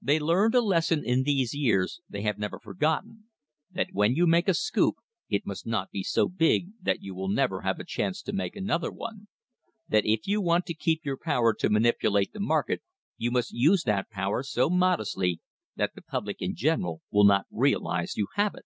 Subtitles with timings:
[0.00, 3.24] They learned a lesson in these years they have never forgotten
[3.70, 4.96] that when you make a scoop
[5.28, 8.56] it must not be so big that you will never have a chance to make
[8.56, 9.28] another one;
[9.86, 12.80] that if you want to keep your power to manipu late the market
[13.18, 15.38] you must use that power so modestly
[15.76, 18.64] that the public in general will not realise you have it.